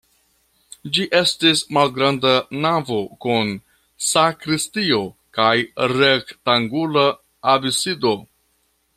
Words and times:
Ĝi 0.93 1.03
estis 1.17 1.59
malgranda 1.77 2.31
navo 2.63 2.97
kun 3.25 3.51
sakristio 4.07 5.01
kaj 5.39 5.51
rektangula 5.99 7.05
absido. 7.57 8.15